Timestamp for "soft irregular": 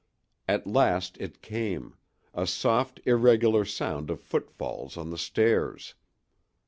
2.47-3.65